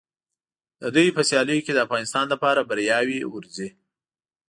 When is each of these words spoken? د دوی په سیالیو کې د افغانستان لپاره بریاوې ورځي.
د 0.81 0.83
دوی 0.95 1.07
په 1.15 1.21
سیالیو 1.29 1.65
کې 1.65 1.73
د 1.73 1.79
افغانستان 1.85 2.25
لپاره 2.33 2.67
بریاوې 2.69 3.19
ورځي. 3.33 3.69